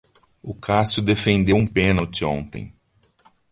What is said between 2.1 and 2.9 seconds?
ontem.